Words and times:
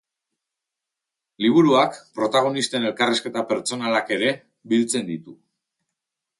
Liburuak 1.45 1.99
protagonisten 2.21 2.89
elkarrizketa 2.93 3.45
pertsonalak 3.53 4.13
ere 4.19 4.35
biltzen 4.73 5.09
ditu. 5.15 5.39